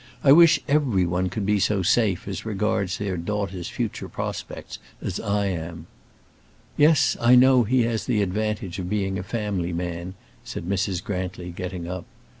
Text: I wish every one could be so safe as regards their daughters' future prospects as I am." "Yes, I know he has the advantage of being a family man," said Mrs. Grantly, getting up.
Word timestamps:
I 0.23 0.31
wish 0.31 0.59
every 0.67 1.05
one 1.05 1.29
could 1.29 1.45
be 1.45 1.59
so 1.59 1.83
safe 1.83 2.27
as 2.27 2.43
regards 2.43 2.97
their 2.97 3.17
daughters' 3.17 3.67
future 3.69 4.09
prospects 4.09 4.79
as 4.99 5.19
I 5.19 5.45
am." 5.45 5.85
"Yes, 6.75 7.15
I 7.21 7.35
know 7.35 7.61
he 7.65 7.83
has 7.83 8.05
the 8.07 8.23
advantage 8.23 8.79
of 8.79 8.89
being 8.89 9.19
a 9.19 9.23
family 9.23 9.73
man," 9.73 10.15
said 10.43 10.63
Mrs. 10.67 11.03
Grantly, 11.03 11.51
getting 11.51 11.87
up. 11.87 12.05